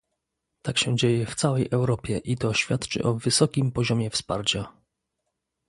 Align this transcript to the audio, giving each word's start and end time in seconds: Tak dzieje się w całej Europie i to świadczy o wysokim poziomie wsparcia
Tak 0.61 0.75
dzieje 0.93 1.25
się 1.25 1.31
w 1.31 1.35
całej 1.35 1.69
Europie 1.71 2.17
i 2.17 2.37
to 2.37 2.53
świadczy 2.53 3.03
o 3.03 3.13
wysokim 3.13 3.71
poziomie 3.71 4.09
wsparcia 4.09 4.73